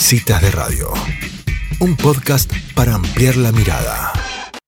[0.00, 0.88] Citas de Radio,
[1.78, 4.10] un podcast para ampliar la mirada.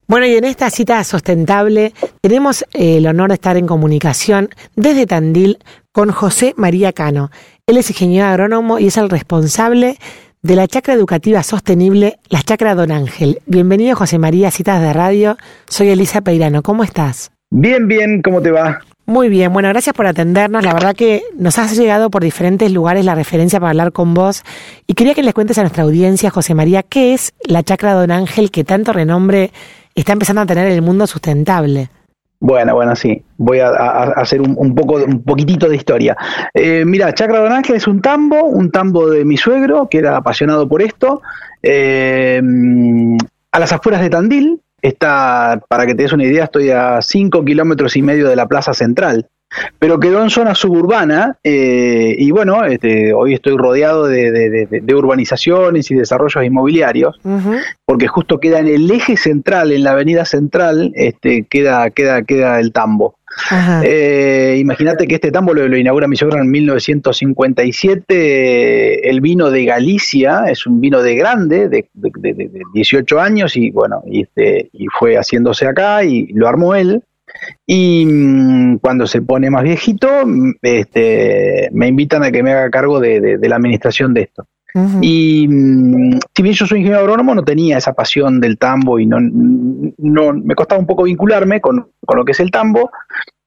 [0.07, 5.07] Bueno, y en esta cita sustentable tenemos eh, el honor de estar en comunicación desde
[5.07, 5.59] Tandil
[5.91, 7.31] con José María Cano.
[7.67, 9.97] Él es ingeniero agrónomo y es el responsable
[10.43, 13.41] de la chacra educativa sostenible, la chacra Don Ángel.
[13.47, 15.39] Bienvenido José María, Citas de Radio.
[15.67, 16.63] Soy Elisa Peirano.
[16.63, 17.33] ¿Cómo estás?
[17.51, 18.81] Bien, bien, ¿cómo te va?
[19.05, 20.65] Muy bien, bueno, gracias por atendernos.
[20.65, 24.45] La verdad que nos has llegado por diferentes lugares la referencia para hablar con vos.
[24.87, 28.13] Y quería que les cuentes a nuestra audiencia, José María, qué es la chacra Don
[28.13, 29.51] Ángel que tanto renombre
[29.95, 31.91] está empezando a tener en el mundo sustentable.
[32.39, 33.23] Bueno, bueno, sí.
[33.37, 36.17] Voy a, hacer un, poco, un poquitito de historia.
[36.55, 40.17] Eh, mira, Chacra Don Ángel es un tambo, un tambo de mi suegro, que era
[40.17, 41.23] apasionado por esto,
[41.63, 42.41] eh,
[43.53, 44.61] a las afueras de Tandil.
[44.83, 48.47] Está, para que te des una idea, estoy a 5 kilómetros y medio de la
[48.47, 49.29] plaza central
[49.79, 55.95] pero quedó en zona suburbana eh, y bueno, este, hoy estoy rodeado de, urbanizaciones y
[55.95, 57.21] desarrollos inmobiliarios,
[57.85, 62.61] porque justo queda en el eje central, en la avenida central, este, queda, queda, queda
[62.61, 63.17] el tambo.
[63.85, 69.09] Eh, Imagínate que este tambo lo, inaugura mi suegro en 1957.
[69.09, 71.89] El vino de Galicia es un vino de grande, de,
[72.75, 77.03] 18 años, y bueno, y, este, y fue haciéndose acá y lo armó él.
[77.67, 82.71] Y mm, cuando se pone más viejito, mm, este, me invitan a que me haga
[82.71, 84.47] cargo de, la administración de esto.
[85.01, 89.07] Y mm, si bien yo soy ingeniero agrónomo, no tenía esa pasión del tambo y
[89.07, 92.91] no, no me costaba un poco vincularme con, lo que es el tambo.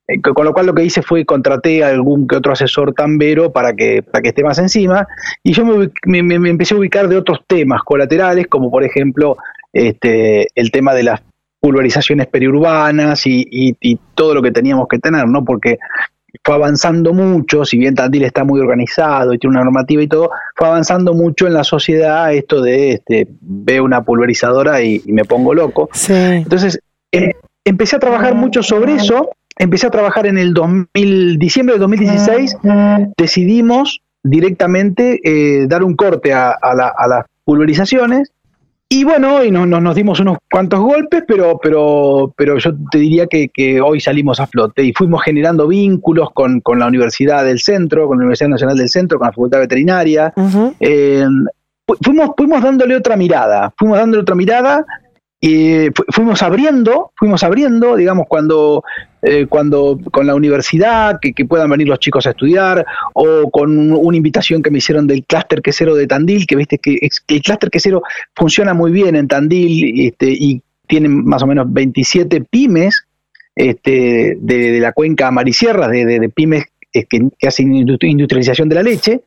[0.08, 3.52] Eh, con lo cual lo que hice fue contraté a algún que otro asesor tambero
[3.52, 5.08] para que, para que esté más encima.
[5.44, 9.38] Y yo me, me empecé a ubicar de otros temas colaterales, como por ejemplo
[9.76, 11.22] este, el tema de las
[11.60, 15.44] pulverizaciones periurbanas y, todo lo que teníamos que tener, ¿no?
[15.44, 15.80] Porque
[16.44, 20.32] fue avanzando mucho, si bien Tandil está muy organizado y tiene una normativa y todo,
[20.56, 25.54] fue avanzando mucho en la sociedad esto de este, veo una pulverizadora y, me pongo
[25.54, 25.90] loco.
[26.10, 26.80] Entonces,
[27.12, 27.32] em,
[27.64, 32.58] empecé a trabajar mucho sobre eso, empecé a trabajar en el 2000, diciembre del 2016,
[33.18, 38.32] decidimos directamente eh, dar un corte a, a las pulverizaciones
[38.88, 43.26] y bueno, hoy nos, nos, dimos unos cuantos golpes, pero, pero, pero yo te diría
[43.28, 48.18] que, hoy salimos a flote y fuimos generando vínculos con, la Universidad del Centro, con
[48.18, 50.34] la Universidad Nacional del Centro, con la Facultad Veterinaria.
[50.80, 51.26] Eh,
[52.04, 54.86] fuimos, fuimos dándole otra mirada, fuimos dándole otra mirada
[55.48, 58.84] y fuimos abriendo, fuimos abriendo, digamos, cuando,
[59.22, 62.84] eh, cuando con la universidad, que, puedan venir los chicos a estudiar,
[63.14, 66.98] o con una invitación que me hicieron del clúster quesero de Tandil, que viste que,
[67.28, 68.02] el clúster quesero
[68.36, 73.06] funciona muy bien en Tandil este, y tienen más o menos 27 pymes
[73.56, 78.82] este, de, la cuenca Marisierras, de, de, pymes eh, que, que hacen industrialización de la
[78.82, 79.22] leche,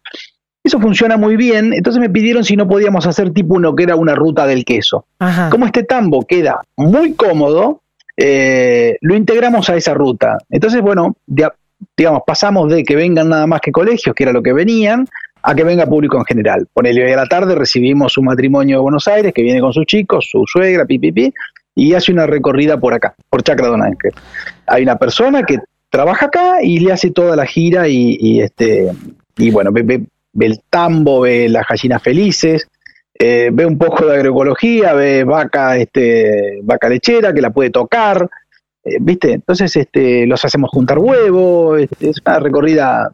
[0.63, 3.97] eso funciona muy bien, entonces me pidieron si no podíamos hacer tipo uno que era
[3.97, 5.07] una ruta del queso.
[5.51, 7.83] Como este tambo queda muy cómodo,
[8.17, 10.39] eh, lo integramos a esa ruta.
[10.51, 11.17] Entonces, bueno,
[11.97, 15.07] digamos, pasamos de que vengan nada más que colegios, que era lo que venían,
[15.43, 16.67] a que venga público en general.
[16.73, 19.87] Ponele hoy a la tarde recibimos un matrimonio de Buenos Aires que viene con sus
[19.87, 21.33] chicos, su suegra, pipipi,
[21.75, 24.13] y hace una recorrida por acá, por Chacra Don Ángel.
[24.67, 28.91] Hay una persona que trabaja acá y le hace toda la gira y, este
[29.37, 29.71] y bueno,
[30.33, 32.69] ve, el tambo, ve las gallinas felices,
[33.19, 38.29] eh, ve un poco de agroecología, ve vaca, este, vaca lechera que la puede tocar,
[38.85, 39.33] eh, ¿viste?
[39.33, 43.13] Entonces este, los hacemos juntar huevos, este, es una recorrida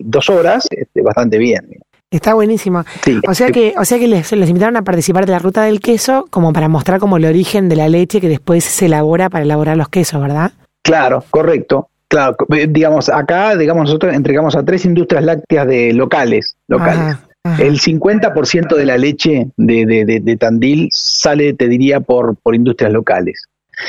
[0.00, 1.66] dos horas, este, bastante bien.
[2.10, 2.84] Está buenísimo.
[3.28, 5.80] o sea que, o sea que les, les, invitaron a participar de la ruta del
[5.80, 9.44] queso como para mostrar como el origen de la leche que después se elabora para
[9.44, 10.52] elaborar los quesos, ¿verdad?
[10.82, 11.89] Claro, correcto.
[12.10, 17.16] Claro, eh, digamos, acá, digamos, nosotros entregamos a tres industrias lácteas de locales, locales.
[17.56, 22.92] El 50% de la leche de, de, de, Tandil sale, te diría, por, por industrias
[22.92, 23.44] locales.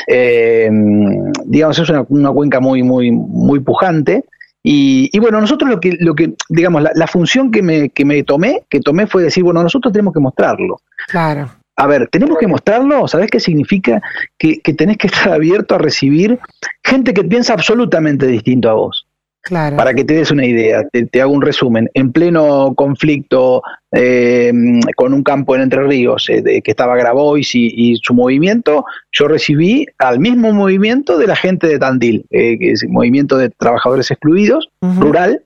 [0.06, 0.70] Eh,
[1.46, 4.24] digamos, es una, una, cuenca muy, muy, muy pujante.
[4.62, 8.06] Y, y, bueno, nosotros lo que, lo que digamos, la, la, función que me, que
[8.06, 10.80] me tomé, que tomé fue decir, bueno, nosotros tenemos que mostrarlo.
[11.08, 11.50] Claro
[11.82, 14.00] a ver, tenemos que mostrarlo, ¿sabes qué significa?
[14.38, 16.38] Que, tenés que estar abierto a recibir
[16.84, 19.08] gente que piensa absolutamente distinto a vos.
[19.42, 19.78] Claro.
[19.78, 21.90] Para que te des una idea, te, hago un resumen.
[21.96, 24.54] En pleno conflicto eh,
[24.96, 29.88] con un campo en Entre Ríos, eh, que estaba Grabois y, su movimiento, yo recibí
[29.98, 34.12] al mismo movimiento de la gente de Tandil, eh, que es el movimiento de trabajadores
[34.12, 34.70] excluidos,
[35.00, 35.42] rural,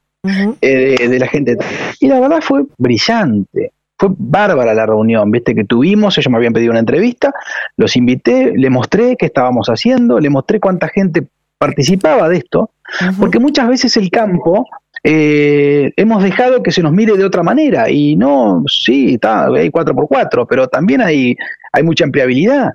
[0.61, 1.55] de la gente.
[1.55, 1.63] De
[2.01, 6.53] y la verdad fue brillante fue bárbara la reunión, viste, que tuvimos, ellos me habían
[6.53, 7.33] pedido una entrevista,
[7.77, 11.27] los invité, le mostré qué estábamos haciendo, le mostré cuánta gente
[11.57, 12.71] participaba de esto,
[13.19, 14.67] porque muchas veces el campo
[15.07, 17.89] eh, hemos dejado que se nos mire de otra manera.
[17.89, 21.35] Y no, sí, está, hay 4x4, pero también hay,
[21.71, 22.71] hay mucha empleabilidad.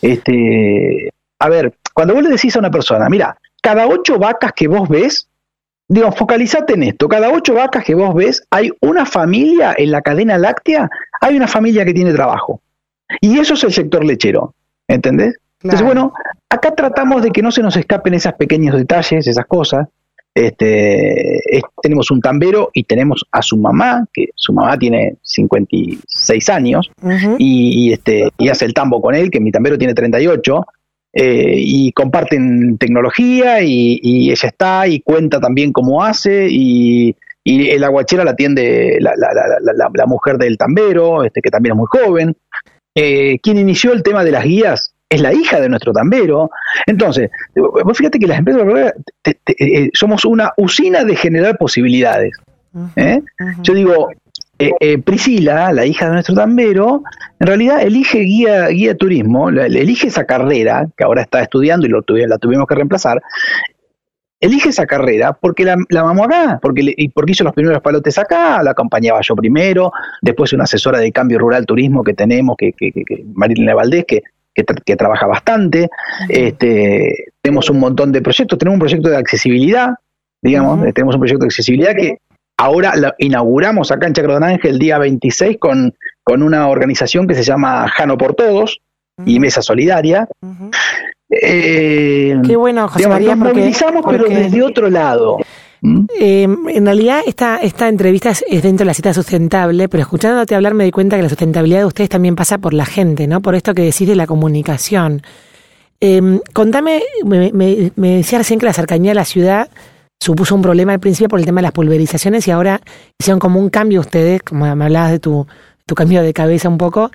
[0.00, 4.68] Este, a ver, cuando vos le decís a una persona, mira, cada ocho vacas que
[4.68, 5.28] vos ves,
[5.88, 10.02] digo, focalizate en esto, cada ocho vacas que vos ves, hay una familia en la
[10.02, 10.88] cadena láctea,
[11.20, 12.60] hay una familia que tiene trabajo.
[13.20, 14.54] Y eso es el sector lechero,
[14.88, 15.36] ¿entendés?
[15.62, 16.12] Entonces, bueno,
[16.48, 19.88] acá tratamos de que no se nos escapen esos pequeños detalles, esas cosas.
[20.34, 21.40] Este,
[21.80, 26.90] tenemos un tambero y tenemos a su mamá, que su mamá tiene 56 años,
[27.38, 30.66] y, este, y hace el tambo con él, que mi tambero tiene 38,
[31.18, 37.88] eh, y comparten tecnología, y, ella está y cuenta también cómo hace, y, y la
[37.88, 41.86] guachera la atiende la, la, la, la, mujer del tambero, este, que también es muy
[41.90, 42.36] joven.
[42.94, 46.50] Eh, quien inició el tema de las guías es la hija de nuestro tambero.
[46.84, 48.92] Entonces, vos fíjate que las empresas
[49.58, 52.34] eh, somos una usina de generar posibilidades.
[52.96, 53.22] ¿eh?
[53.62, 54.10] Yo digo,
[54.58, 57.02] eh, Priscila, la hija de nuestro tambero,
[57.40, 61.90] en realidad elige guía, guía de turismo, elige esa carrera, que ahora está estudiando y
[61.90, 63.22] lo la tuvimos que reemplazar,
[64.40, 68.18] elige esa carrera porque la, la mamó acá, porque, y porque hizo los primeros palotes
[68.18, 69.92] acá, la acompañaba yo primero,
[70.22, 74.22] después una asesora de cambio rural turismo que tenemos, que, que, que Marilena Valdés, que
[74.84, 75.88] que, trabaja bastante.
[76.28, 79.90] este, tenemos un montón de proyectos, tenemos un proyecto de accesibilidad,
[80.42, 82.18] digamos, tenemos un proyecto de accesibilidad que
[82.56, 87.26] ahora lo inauguramos acá en Chacro de Ángel el día 26 con, con una organización
[87.26, 88.80] que se llama Jano por Todos
[89.24, 90.28] y Mesa Solidaria.
[91.30, 95.38] Eh, Qué bueno, José María, nos movilizamos, pero desde otro lado.
[96.18, 100.74] Eh, en realidad, esta, esta entrevista es, dentro de la cita sustentable, pero escuchándote hablar
[100.74, 103.40] me di cuenta que la sustentabilidad de ustedes también pasa por la gente, ¿no?
[103.40, 105.22] Por esto que decís de la comunicación.
[106.00, 109.70] Eh, contame, me, me, decía recién que la cercanía de la ciudad
[110.20, 112.80] supuso un problema al principio por el tema de las pulverizaciones y ahora
[113.18, 115.46] hicieron como un cambio ustedes, como me hablabas de tu,
[115.86, 117.10] tu cambio de cabeza un poco,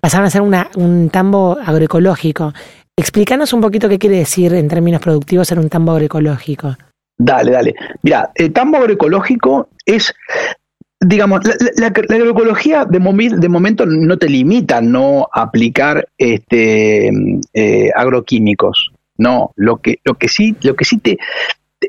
[0.00, 2.52] pasaron a ser una, un tambo agroecológico.
[2.96, 6.76] Explícanos un poquito qué quiere decir en términos productivos ser un tambo agroecológico.
[7.18, 7.74] Dale, dale.
[8.02, 10.14] Mira, el tambo agroecológico es,
[11.00, 11.40] digamos,
[11.76, 17.10] la, agroecología de, momento no te limita no aplicar este,
[17.54, 18.92] eh, agroquímicos.
[19.16, 21.18] No, lo que, lo que sí, lo que sí te,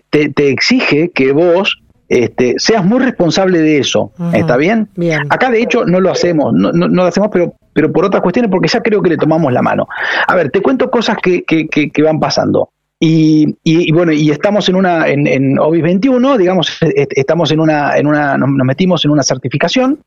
[0.10, 4.12] te, exige que vos este, seas muy responsable de eso.
[4.34, 4.90] ¿Está bien?
[4.96, 5.22] bien?
[5.30, 8.52] Acá de hecho no lo hacemos, no, no, lo hacemos, pero, pero por otras cuestiones,
[8.52, 9.88] porque ya creo que le tomamos la mano.
[10.28, 12.70] A ver, te cuento cosas que, que, que van pasando.
[13.02, 17.98] Y, y, bueno, y estamos en una, en, en OBIS 21, digamos, estamos en una,
[17.98, 20.00] en una, nos, metimos en una certificación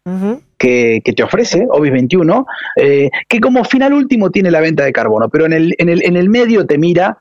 [0.58, 2.46] que, que, te ofrece OBIS 21,
[2.76, 6.04] eh, que como final último tiene la venta de carbono, pero en el, en el,
[6.04, 7.16] en el medio te mira,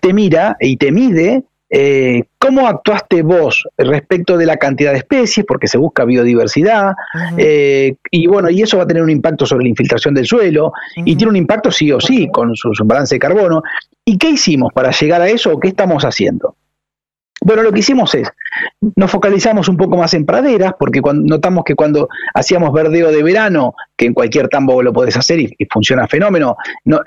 [0.00, 5.46] te mira y te mide eh, ¿Cómo actuaste vos respecto de la cantidad de especies?
[5.46, 6.94] Porque se busca biodiversidad.
[7.38, 10.72] Eh, y bueno, y eso va a tener un impacto sobre la infiltración del suelo.
[10.96, 13.62] Y tiene un impacto sí o sí con su, balance de carbono.
[14.04, 16.56] ¿Y qué hicimos para llegar a eso o qué estamos haciendo?
[17.42, 18.30] Bueno, lo que hicimos es,
[18.96, 23.22] nos focalizamos un poco más en praderas, porque cuando, notamos que cuando hacíamos verdeo de
[23.22, 26.56] verano, que en cualquier tambo lo podés hacer y, funciona fenómeno,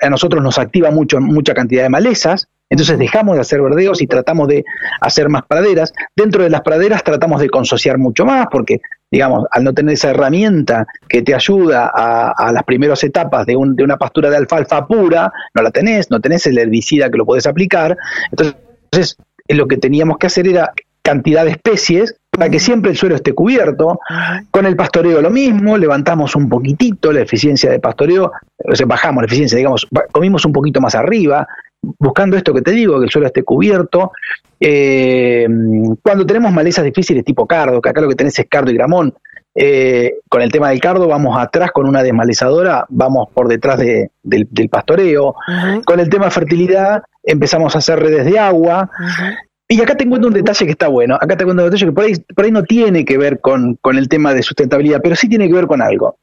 [0.00, 4.06] a nosotros nos activa mucho, mucha cantidad de malezas, entonces dejamos de hacer verdeos y
[4.06, 4.64] tratamos de
[5.00, 5.92] hacer más praderas.
[6.16, 8.80] Dentro de las praderas tratamos de consociar mucho más porque,
[9.10, 13.84] digamos, al no tener esa herramienta que te ayuda a, las primeras etapas de, de,
[13.84, 17.46] una pastura de alfalfa pura, no la tenés, no tenés el herbicida que lo podés
[17.46, 17.96] aplicar.
[18.30, 19.16] Entonces,
[19.48, 20.72] lo que teníamos que hacer era
[21.02, 24.00] cantidad de especies para que siempre el suelo esté cubierto.
[24.50, 28.32] Con el pastoreo lo mismo, levantamos un poquitito la eficiencia de pastoreo,
[28.64, 31.46] o sea, bajamos la eficiencia, digamos, comimos un poquito más arriba,
[31.98, 34.12] buscando esto que te digo, que el suelo esté cubierto.
[34.60, 35.46] Eh,
[36.02, 39.14] cuando tenemos malezas difíciles tipo cardo, que acá lo que tenés es cardo y gramón,
[39.56, 44.68] eh, con el tema del cardo vamos atrás con una desmalezadora, vamos por detrás del,
[44.68, 45.34] pastoreo.
[45.84, 48.90] Con el tema de fertilidad empezamos a hacer redes de agua.
[49.68, 51.14] Y acá te encuentro un detalle que está bueno.
[51.14, 53.76] Acá te encuentro un detalle que por ahí, por ahí no tiene que ver con,
[53.80, 56.18] con el tema de sustentabilidad, pero sí tiene que ver con algo.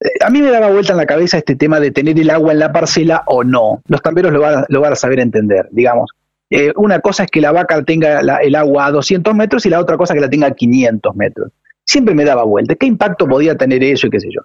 [0.00, 2.52] Eh, a mí me daba vuelta en la cabeza este tema de tener el agua
[2.52, 3.82] en la parcela o no.
[3.86, 6.10] Los tamberos lo van, lo van a saber entender, digamos.
[6.50, 9.80] Eh, una cosa es que la vaca tenga el agua a 200 metros y la
[9.80, 11.52] otra cosa es que la tenga a 500 metros.
[11.84, 12.74] Siempre me daba vuelta.
[12.74, 14.42] ¿Qué impacto podía tener eso y qué sé yo?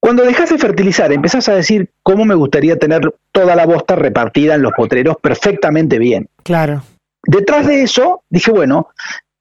[0.00, 4.54] Cuando dejas de fertilizar, empezás a decir cómo me gustaría tener toda la bosta repartida
[4.54, 6.28] en los potreros perfectamente bien.
[6.42, 6.82] Claro.
[7.22, 8.88] Detrás de eso, dije, bueno,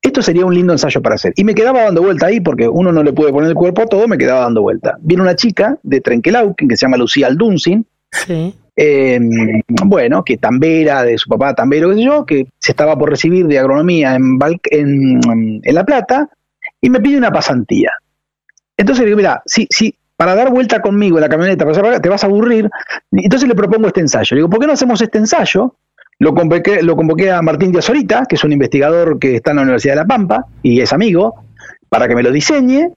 [0.01, 1.33] esto sería un lindo ensayo para hacer.
[1.35, 3.85] Y me quedaba dando vuelta ahí porque uno no le puede poner el cuerpo a
[3.85, 4.97] todo, me quedaba dando vuelta.
[5.01, 7.85] Viene una chica de Trenkelauken que se llama Lucía Aldunsin.
[8.11, 8.55] Sí.
[8.75, 13.09] em, bueno, que Tambera, de su papá Tambero, qué sé yo, que se estaba por
[13.09, 14.39] recibir de agronomía en,
[14.71, 16.29] en, en La Plata,
[16.81, 17.91] y me pide una pasantía.
[18.77, 21.65] Entonces le digo, mira, si, si para dar vuelta conmigo en la camioneta,
[22.01, 22.69] te vas a aburrir,
[23.11, 24.35] entonces le propongo este ensayo.
[24.35, 25.75] Le digo, ¿por qué no hacemos este ensayo?
[26.19, 29.57] Lo convoqué, lo convoqué a Martín Díaz Orita, que es un investigador que está en
[29.57, 31.45] la Universidad de La Pampa y es amigo,
[31.87, 32.91] para que me lo diseñe.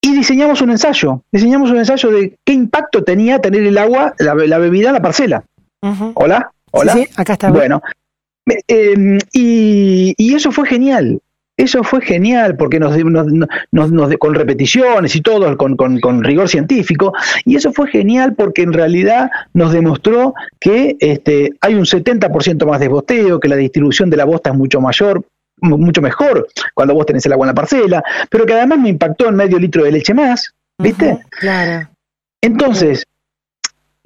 [0.00, 1.22] Y diseñamos un ensayo.
[1.32, 5.44] Diseñamos un ensayo de qué impacto tenía tener el agua, la, bebida en la parcela.
[6.14, 6.92] Hola, hola.
[6.92, 7.50] Sí, acá está.
[7.50, 7.82] Bueno,
[8.68, 11.20] eh, y, y, eso fue genial.
[11.56, 12.96] Eso fue genial porque nos,
[13.70, 17.12] nos, con repeticiones y todo, con, con, rigor científico,
[17.44, 22.80] y eso fue genial porque en realidad nos demostró que este, hay un 70% más
[22.80, 25.24] de bosteo, que la distribución de la bosta es mucho mayor,
[25.60, 29.28] mucho mejor cuando vos tenés el agua en la parcela, pero que además me impactó
[29.28, 31.18] en medio litro de leche más, ¿viste?
[31.30, 31.88] claro.
[32.40, 33.06] Entonces,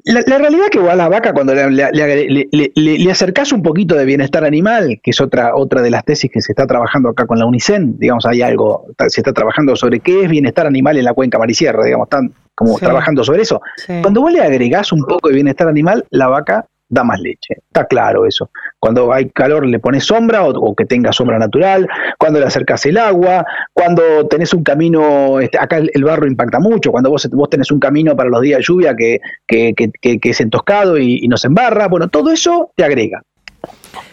[0.04, 4.04] la, realidad es que a la vaca cuando le, le, le, acercás un poquito de
[4.04, 7.38] bienestar animal, que es otra, otra de las tesis que se está trabajando acá con
[7.38, 11.14] la UNICEN, digamos, hay algo, se está trabajando sobre qué es bienestar animal en la
[11.14, 13.60] cuenca Marisierra, digamos, están como trabajando sobre eso.
[14.02, 17.56] Cuando vos le agregás un poco de bienestar animal, la vaca da más leche.
[17.66, 18.50] Está claro eso.
[18.78, 22.96] Cuando hay calor le pones sombra o, que tenga sombra natural, cuando le acercas el
[22.98, 27.70] agua, cuando tenés un camino, este, acá el, barro impacta mucho, cuando vos, vos tenés
[27.70, 31.44] un camino para los días de lluvia que, que, que, es entoscado y, y, nos
[31.44, 33.22] embarra, bueno, todo eso te agrega.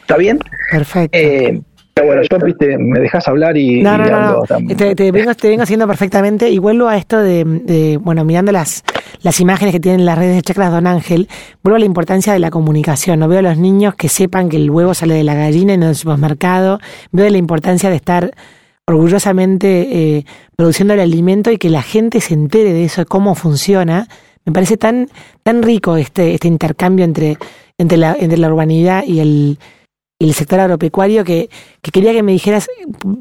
[0.02, 0.40] ¿Está bien?
[0.72, 1.18] Perfecto.
[1.18, 1.62] Eh,
[2.04, 3.82] bueno, yo viste, me dejas hablar y.
[3.82, 4.44] No, no, no.
[4.76, 6.50] Te, vengo, te vengo haciendo perfectamente.
[6.50, 8.84] Y vuelvo a esto de, bueno, mirando las,
[9.22, 11.30] las imágenes que tienen las redes de Chacras Don Ángel,
[11.64, 13.20] vuelvo a la importancia de la comunicación.
[13.20, 15.78] No veo a los niños que sepan que el huevo sale de la gallina y
[15.78, 16.80] no del supermercado.
[17.14, 18.32] Veo la importancia de estar
[18.88, 20.26] orgullosamente eh,
[20.58, 24.08] produciendo el alimento y que la gente se entere de eso, de cómo funciona.
[24.44, 25.08] Me parece tan,
[25.44, 27.38] tan rico este, este intercambio entre,
[27.78, 29.60] entre, la, entre la urbanidad y el
[30.18, 31.50] y el sector agropecuario que,
[31.82, 32.70] quería que me dijeras,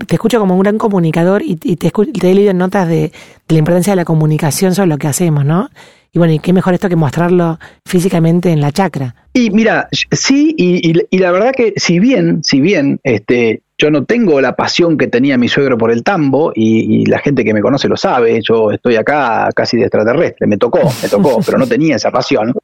[0.07, 3.11] te escucho como un gran comunicador y, te, te, he leído notas de,
[3.49, 5.71] la importancia de la comunicación sobre lo que hacemos, ¿no?
[6.13, 9.17] Y bueno, y qué mejor esto que mostrarlo físicamente en la chacra.
[9.33, 14.41] Y mira, sí, y, la verdad que si bien, si bien, este, yo no tengo
[14.41, 17.61] la pasión que tenía mi suegro por el tambo, y, y, la gente que me
[17.61, 21.67] conoce lo sabe, yo estoy acá casi de extraterrestre, me tocó, me tocó, pero no
[21.67, 22.55] tenía esa pasión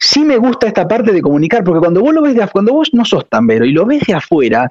[0.00, 2.90] sí me gusta esta parte de comunicar, porque cuando vos lo ves de cuando vos
[2.92, 4.70] no sos tambero y lo ves de afuera,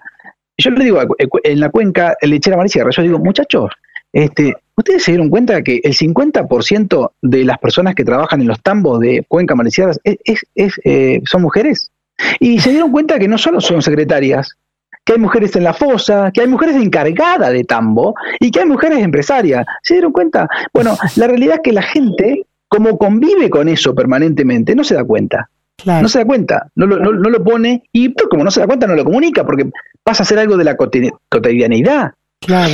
[0.57, 1.00] yo le digo
[1.43, 3.71] en la cuenca lechera Marisierra, yo digo, muchachos,
[4.12, 8.62] este, ustedes se dieron cuenta que el 50% de las personas que trabajan en los
[8.62, 11.91] tambos de Cuenca Marisierra es, eh, son mujeres.
[12.39, 14.57] Y se dieron cuenta que no solo son secretarias,
[15.05, 18.65] que hay mujeres en la fosa, que hay mujeres encargadas de tambo y que hay
[18.65, 19.65] mujeres empresarias.
[19.83, 20.50] ¿Se dieron cuenta?
[20.74, 25.03] Bueno, la realidad es que la gente como convive con eso permanentemente, no se da
[25.03, 25.49] cuenta.
[25.85, 28.85] No se da cuenta, no lo, no, lo pone y como no se da cuenta
[28.85, 29.69] no lo comunica porque
[30.03, 32.11] pasa a ser algo de la cotidianidad.
[32.41, 32.73] Claro.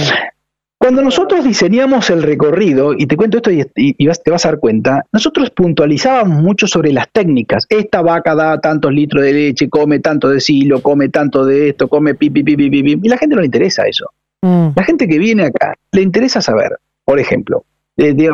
[0.77, 5.05] Cuando nosotros diseñamos el recorrido, y te cuento esto y, te vas a dar cuenta,
[5.11, 7.65] nosotros puntualizábamos mucho sobre las técnicas.
[7.69, 11.87] Esta vaca da tantos litros de leche, come tanto de silo, come tanto de esto,
[11.87, 14.11] come pi, pi, pi, pi, pi, y la gente no le interesa eso.
[14.41, 14.69] Mm.
[14.75, 17.63] La gente que viene acá le interesa saber, por ejemplo,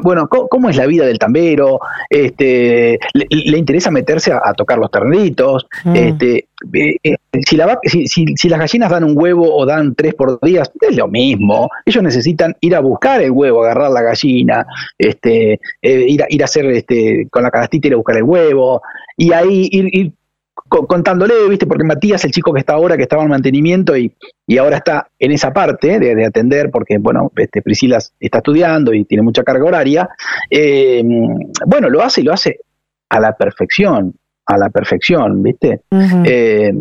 [0.01, 1.79] bueno, ¿cómo, es la vida del tambero?
[2.09, 5.67] Este, le, interesa meterse a, tocar los ternitos?
[5.83, 5.95] Mm.
[5.95, 7.15] Este, eh, eh,
[7.45, 10.95] si, la, si, si, las gallinas dan un huevo o dan tres por día, es
[10.95, 11.69] lo mismo.
[11.85, 14.65] Ellos necesitan ir a buscar el huevo, agarrar la gallina,
[14.97, 18.23] este, eh, ir, a, ir a hacer este, con la canastita ir a buscar el
[18.23, 18.81] huevo,
[19.17, 20.13] y ahí ir, ir
[20.71, 21.67] contándole, ¿viste?
[21.67, 24.13] Porque Matías, el chico que está ahora, que estaba en mantenimiento y,
[24.47, 29.03] y ahora está en esa parte de, atender, porque, bueno, este, Priscila está estudiando y
[29.03, 30.09] tiene mucha carga horaria,
[30.49, 31.03] eh,
[31.65, 32.61] bueno, lo hace y lo hace
[33.09, 34.13] a la perfección,
[34.45, 35.81] a la perfección, ¿viste?
[36.23, 36.71] Eh,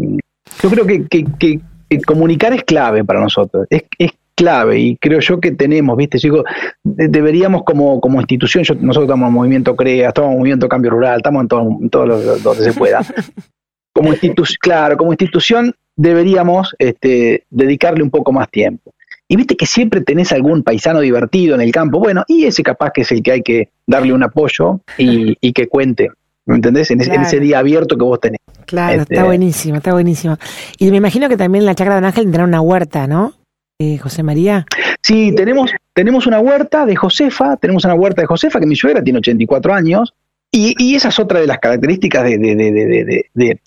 [0.63, 1.61] yo creo que, que,
[2.07, 6.19] comunicar es clave para nosotros, es, es clave y creo yo que tenemos, ¿viste?
[6.19, 6.45] Yo
[6.85, 11.43] deberíamos como, como institución, nosotros estamos en Movimiento CREA, estamos en Movimiento Cambio Rural, estamos
[11.43, 13.01] en todo, en todo lo, donde se pueda.
[13.93, 18.93] como institución, claro, como institución deberíamos este, dedicarle un poco más tiempo.
[19.29, 22.91] Y viste que siempre tenés algún paisano divertido en el campo, bueno, y ese capaz
[22.91, 26.09] que es el que hay que darle un apoyo y, que cuente,
[26.47, 26.91] ¿me entendés?
[26.91, 28.41] En, ese, día abierto que vos tenés.
[28.67, 30.37] Claro, está este, buenísimo, está buenísimo.
[30.79, 33.35] Y me imagino que también la Chacra de Ángel tendrá una huerta, ¿no?
[33.79, 34.67] Eh, José María.
[35.01, 39.03] Sí, tenemos, tenemos una huerta de Josefa, tenemos una huerta de Josefa, que mi suegra
[39.03, 40.13] tiene 84 años,
[40.51, 43.61] y, y esa es otra de las características de, de, de, de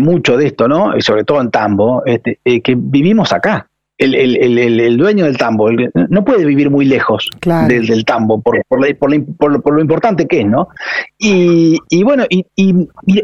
[0.00, 0.96] mucho de esto, ¿no?
[0.96, 3.68] Y sobre todo en Tambo, este, eh, que vivimos acá.
[3.98, 5.68] el, el, el, el, dueño del tambo
[6.08, 7.28] no puede vivir muy lejos
[7.66, 10.68] del, del, tambo por, por, por, por, lo importante que es, ¿no?
[11.18, 12.74] Y, y bueno, y, y,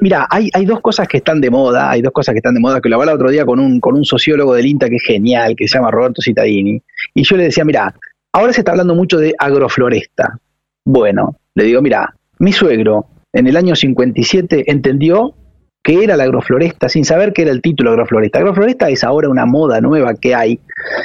[0.01, 2.61] mira, hay, hay dos cosas que están de moda, hay dos cosas que están de
[2.61, 4.97] moda, que lo hablaba el otro día con un, con un sociólogo del INTA que
[4.97, 6.83] es genial, que se llama Roberto Cittadini,
[7.15, 7.95] y yo le decía, mira,
[8.33, 10.41] ahora se está hablando mucho de agrofloresta.
[10.85, 15.35] Bueno, le digo, mira, mi suegro en el año 57 entendió
[15.85, 18.39] que era la agrofloresta, sin saber qué era el título agrofloresta.
[18.39, 20.59] Agrofloresta es ahora una moda nueva que hay,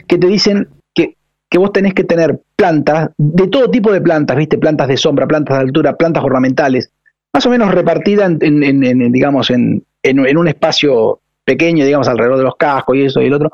[0.08, 1.18] que te dicen que,
[1.50, 4.58] que vos tenés que tener plantas, de todo tipo de plantas, ¿viste?
[4.58, 6.94] Plantas de sombra, plantas de altura, plantas ornamentales,
[7.34, 12.46] más o menos repartidas en, en, digamos, en, en, un espacio pequeño, digamos, alrededor de
[12.46, 13.52] los cascos y eso y el otro.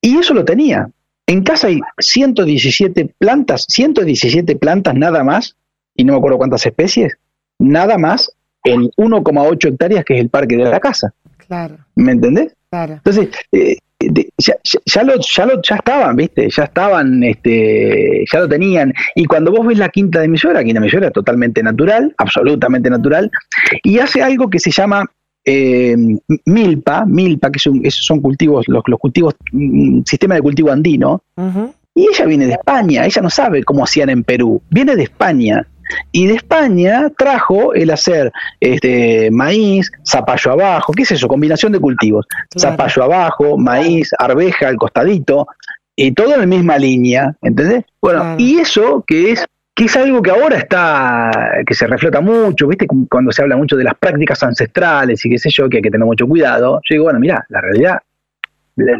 [0.00, 0.88] Y eso lo tenía.
[1.26, 5.56] En casa hay 117 plantas, 117 plantas nada más,
[5.96, 7.16] y no me acuerdo cuántas especies,
[7.58, 8.32] nada más
[8.64, 11.12] en 1,8 hectáreas que es el parque de la casa.
[11.46, 11.76] Claro.
[11.96, 12.54] ¿Me entendés?
[12.70, 12.94] Claro.
[12.94, 13.76] Entonces, eh,
[14.38, 16.48] ya, ya, lo, ya, lo, ya estaban, ¿viste?
[16.50, 18.92] Ya estaban, este, ya lo tenían.
[19.14, 21.12] Y cuando vos ves la quinta de mi suegra, la quinta de mi suegra es
[21.12, 23.30] totalmente natural, absolutamente natural,
[23.82, 25.04] y hace algo que se llama
[25.44, 25.96] eh,
[26.46, 31.22] milpa, milpa, que son, son cultivos, los, los cultivos, mm, sistema de cultivo andino,
[31.94, 35.66] y ella viene de España, ella no sabe cómo hacían en Perú, viene de España.
[36.10, 41.28] Y de España trajo el hacer este maíz, zapallo abajo, ¿qué es eso?
[41.28, 42.26] Combinación de cultivos.
[42.58, 45.46] Zapallo abajo, maíz, arveja al costadito,
[45.96, 47.84] y todo en la misma línea, ¿entendés?
[48.00, 49.44] Bueno, y eso que es
[49.74, 51.30] que es algo que ahora está,
[51.66, 52.86] que se reflota mucho, ¿viste?
[53.08, 55.90] Cuando se habla mucho de las prácticas ancestrales y qué sé yo, que hay que
[55.90, 56.80] tener mucho cuidado.
[56.84, 58.02] Yo digo, bueno, mira, la realidad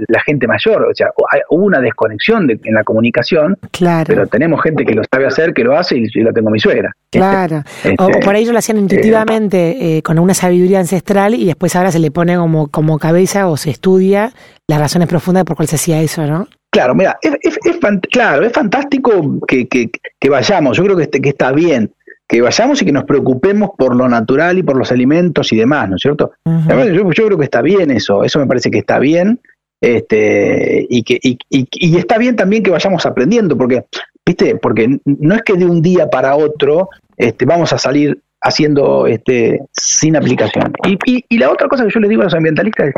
[0.09, 1.09] la, gente mayor, o sea,
[1.51, 4.05] hubo una desconexión en la comunicación, claro.
[4.07, 6.59] pero tenemos gente que lo sabe hacer, que lo hace y yo la tengo mi
[6.59, 6.93] suegra.
[7.11, 7.63] Claro,
[7.99, 11.77] o, este, por ahí ellos lo hacían intuitivamente eh, con una sabiduría ancestral y después
[11.77, 14.33] ahora se le pone como, como cabeza o se estudia
[14.67, 16.49] las razones profundas por cuál se hacía eso, ¿no?
[16.71, 17.79] Claro, mira, es, es,
[18.11, 21.93] claro, es fantástico que, que, que vayamos, yo creo que, este, que está bien,
[22.27, 25.91] que vayamos y que nos preocupemos por lo natural y por los alimentos y demás,
[25.91, 26.33] ¿no es cierto?
[26.47, 29.39] yo, yo, creo que está bien eso, eso me parece que está bien,
[29.83, 33.85] este, y, que, y, y, está bien también que vayamos aprendiendo, porque,
[34.25, 34.55] ¿viste?
[34.55, 39.61] porque no es que de un día para otro este, vamos a salir haciendo este,
[39.73, 40.73] sin aplicación.
[40.87, 42.93] Y, y, la otra cosa que yo les digo a los ambientalistas,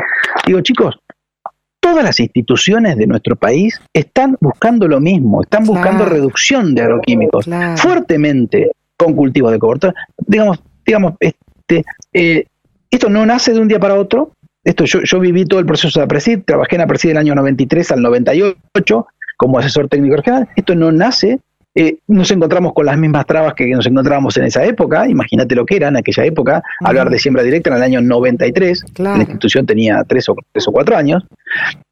[0.45, 0.99] digo, chicos,
[1.79, 7.47] todas las instituciones de nuestro país están buscando lo mismo, están buscando reducción de agroquímicos
[7.77, 9.93] fuertemente con cultivos de cobertura.
[10.17, 12.45] Digamos, digamos, este, eh,
[12.91, 14.31] esto no nace de un día para otro,
[14.65, 17.91] esto yo, yo viví todo el proceso de APRESID, trabajé en APRESID del año 93
[17.91, 20.49] al 98 como asesor técnico regional.
[20.55, 21.39] Esto no nace,
[21.75, 25.65] eh, nos encontramos con las mismas trabas que nos encontrábamos en esa época, imagínate lo
[25.65, 29.65] que era en aquella época, hablar de siembra directa en el año 93, la institución
[29.65, 31.23] tenía tres o, tres o cuatro años.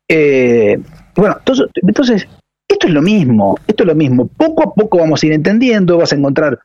[0.07, 0.79] Eh,
[1.15, 2.27] bueno, entonces, entonces,
[2.67, 5.97] esto es lo mismo, esto es lo mismo, poco a poco vamos a ir entendiendo,
[5.97, 6.57] vas a encontrar,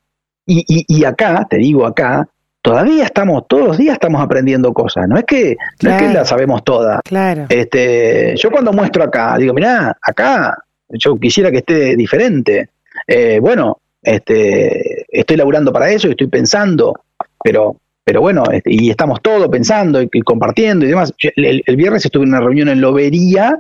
[0.47, 2.27] y, y, y acá, te digo acá,
[2.63, 6.25] todavía estamos, todos los días estamos aprendiendo cosas, no es que, no es que la
[6.25, 7.01] sabemos todas.
[7.05, 7.47] Claro.
[7.49, 10.57] Este, yo cuando muestro acá, digo, mirá, acá
[10.89, 12.71] yo quisiera que esté diferente.
[13.07, 16.95] Eh, bueno, este, estoy laburando para eso y estoy pensando,
[17.43, 21.13] pero, pero bueno, este, y estamos todos pensando y, compartiendo y demás.
[21.19, 23.59] El, el, viernes estuve en una reunión en Lobería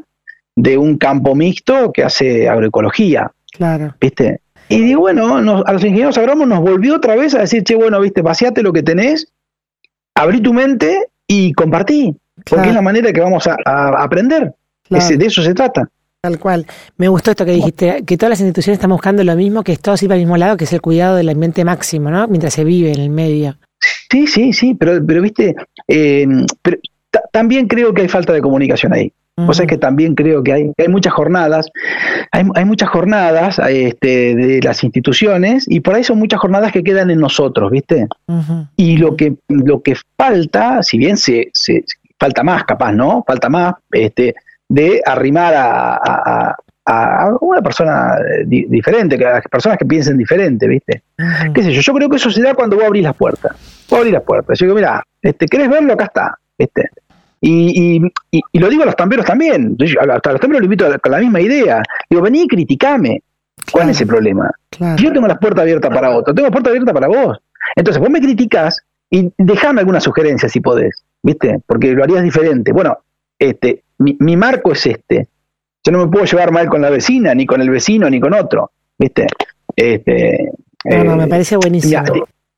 [0.56, 3.30] de un campo mixto que hace agroecología.
[3.52, 3.94] Claro.
[4.00, 4.40] ¿Viste?
[4.68, 8.00] Y digo, bueno, a los ingenieros agrónomos nos volvió otra vez a decir, che, bueno,
[8.00, 9.32] viste, vaciate lo que tenés,
[10.14, 12.14] abrí tu mente y compartí,
[12.48, 13.56] porque es la manera que vamos a,
[14.02, 14.54] aprender.
[14.90, 15.88] de eso se trata.
[16.20, 16.66] Tal cual.
[16.96, 19.80] Me gustó esto que dijiste, que todas las instituciones están buscando lo mismo, que es
[19.80, 22.26] todo ir para el mismo lado, que es el cuidado del ambiente máximo, ¿no?
[22.26, 23.56] Mientras se vive en el medio.
[24.10, 25.54] Sí, sí, sí, pero, pero viste,
[25.86, 26.26] eh,
[26.60, 26.78] pero
[27.30, 29.12] también creo que hay falta de comunicación ahí.
[29.46, 31.70] O sea que también creo que hay, hay muchas jornadas,
[32.32, 36.82] hay, hay muchas jornadas este, de las instituciones y por ahí son muchas jornadas que
[36.82, 38.08] quedan en nosotros, ¿viste?
[38.76, 41.84] Y lo que, lo que falta, si bien se, se,
[42.18, 43.24] falta más capaz, ¿no?
[43.26, 44.34] Falta más este,
[44.68, 51.02] de arrimar a, a, una persona diferente, que a las personas que piensen diferente, ¿viste?
[51.54, 51.80] ¿Qué sé yo?
[51.80, 53.52] Yo creo que eso se da cuando vos abrís las puertas.
[53.88, 54.58] Vos abrís las puertas.
[54.58, 55.92] Yo digo, mira, este, ¿querés verlo?
[55.92, 56.38] Acá está.
[56.58, 56.90] ¿viste?
[57.40, 60.86] Y, y, y, lo digo a los tamberos también, hasta a los tamberos los invito
[61.00, 61.82] con la misma idea.
[62.10, 63.22] Digo, vení y criticame.
[63.70, 64.50] ¿Cuál es el problema?
[64.96, 67.38] Yo tengo las puertas abiertas para otro, tengo la puerta abierta para vos.
[67.76, 71.60] Entonces vos me criticás y dejame alguna sugerencia si podés, ¿viste?
[71.66, 72.72] Porque lo harías diferente.
[72.72, 72.98] Bueno,
[73.38, 75.28] este, mi, mi, marco es este.
[75.84, 78.34] Yo no me puedo llevar mal con la vecina, ni con el vecino, ni con
[78.34, 79.26] otro, ¿viste?
[79.76, 80.50] Este,
[80.84, 82.02] no, no, me eh, parece buenísimo.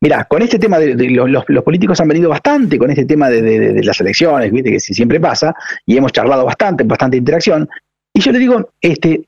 [0.02, 4.00] Mira, con este tema de, los, políticos han venido bastante con este tema de, las
[4.00, 7.68] elecciones, viste que siempre pasa, y hemos charlado bastante, bastante interacción.
[8.14, 9.26] Y yo le digo, este,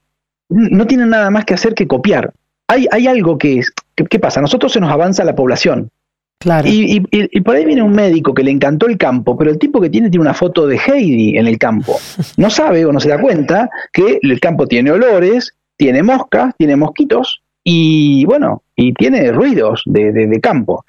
[0.48, 2.32] no tienen nada más que hacer que copiar.
[2.68, 4.40] Hay, hay algo que es, ¿qué pasa?
[4.40, 5.90] A nosotros se nos avanza la población.
[6.38, 6.66] Claro.
[6.66, 9.80] Y, y, por ahí viene un médico que le encantó el campo, pero el tipo
[9.80, 11.96] que tiene tiene una foto de Heidi en el campo.
[12.36, 16.74] No sabe o no se da cuenta que el campo tiene olores, tiene moscas, tiene
[16.74, 20.84] mosquitos y bueno, y tiene ruidos de, de, campo.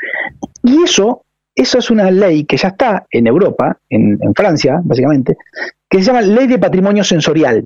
[0.64, 5.38] Y eso, eso es una ley que ya está en Europa, en, en Francia, básicamente,
[5.88, 7.66] que se llama Ley de Patrimonio Sensorial.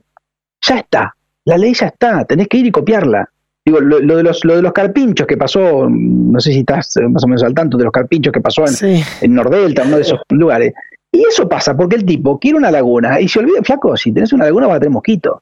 [0.61, 3.29] Ya está, la ley ya está, tenés que ir y copiarla.
[3.65, 7.23] Digo, lo, de los, lo de los carpinchos que pasó, no sé si estás más
[7.23, 10.19] o menos al tanto de los carpinchos que pasó en, en Nordelta, uno de esos
[10.29, 10.73] lugares.
[11.11, 14.31] Y eso pasa porque el tipo quiere una laguna y se olvida, flaco, si tenés
[14.33, 15.41] una laguna vas a tener mosquitos.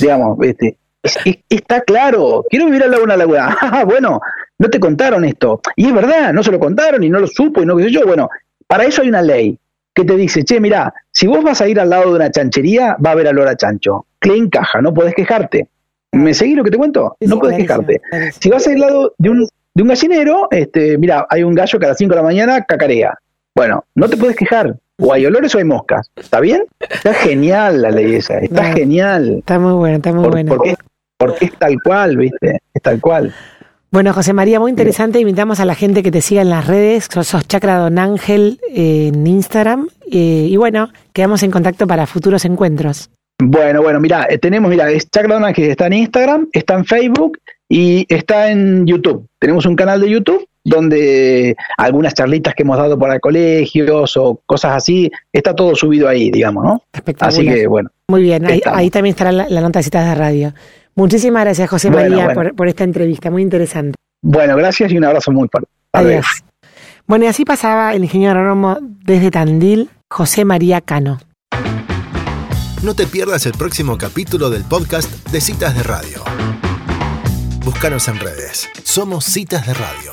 [0.00, 3.56] Digamos, este, está claro, quiero vivir al lado de una laguna.
[3.60, 4.20] Ah, bueno,
[4.58, 5.60] no te contaron esto.
[5.76, 7.90] Y es verdad, no se lo contaron y no lo supo y no qué sé
[7.90, 8.06] yo.
[8.06, 8.28] Bueno,
[8.66, 9.58] para eso hay una ley
[9.94, 12.96] que te dice, che, mira, si vos vas a ir al lado de una chanchería,
[13.04, 14.06] va a haber olor a chancho.
[14.20, 15.68] Que encaja, no podés quejarte.
[16.12, 17.16] ¿Me seguís lo que te cuento?
[17.20, 18.00] no podés quejarte.
[18.40, 21.86] Si vas al lado de un, de un gallinero, este, mira, hay un gallo que
[21.86, 23.18] a las 5 de la mañana cacarea.
[23.54, 24.78] Bueno, no te puedes quejar.
[25.00, 26.10] O hay olores o hay moscas.
[26.16, 26.64] ¿Está bien?
[26.80, 28.38] Está genial la ley esa.
[28.38, 29.38] Está genial.
[29.38, 30.56] Está muy bueno, está muy bueno.
[30.56, 30.74] Porque,
[31.16, 32.58] porque es tal cual, ¿viste?
[32.74, 33.32] Es tal cual.
[33.90, 35.20] Bueno, José María, muy interesante.
[35.20, 37.08] Invitamos a la gente que te siga en las redes.
[37.10, 39.88] Sos Chakra Don Ángel en Instagram.
[40.10, 43.10] Eh, y bueno, quedamos en contacto para futuros encuentros.
[43.40, 46.84] Bueno, bueno, mira, eh, tenemos, mira, es Chakra Don Ángel está en Instagram, está en
[46.84, 49.26] Facebook y está en YouTube.
[49.38, 54.76] Tenemos un canal de YouTube donde algunas charlitas que hemos dado para colegios o cosas
[54.76, 56.82] así, está todo subido ahí, digamos, ¿no?
[57.20, 57.90] Así que, bueno.
[58.08, 60.54] Muy bien, ahí, también estará la, nota de citas de radio.
[60.94, 63.96] Muchísimas gracias, José María, Por, esta entrevista, muy interesante.
[64.22, 65.70] Bueno, gracias y un abrazo muy fuerte.
[65.92, 66.26] Adiós.
[67.06, 71.18] Bueno, y así pasaba el ingeniero agrónomo desde Tandil, José María Cano.
[72.82, 76.67] No te pierdas el próximo capítulo del podcast de Citas de Radio.
[77.70, 78.66] Búscanos en redes.
[78.82, 80.12] Somos Citas de Radio.